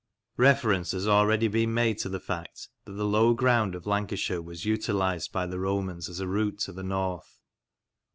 Reference 0.37 0.93
has 0.93 1.07
already 1.07 1.47
been 1.47 1.75
made 1.75 1.99
to 1.99 2.09
the 2.09 2.19
fact 2.19 2.69
that 2.85 2.93
the 2.93 3.05
low 3.05 3.35
ground 3.35 3.75
of 3.75 3.85
Lancashire 3.85 4.41
was 4.41 4.65
utilised 4.65 5.31
by 5.31 5.45
the 5.45 5.59
Romans 5.59 6.09
as 6.09 6.19
a 6.19 6.27
route 6.27 6.57
to 6.61 6.73
the 6.73 6.81
north. 6.81 7.39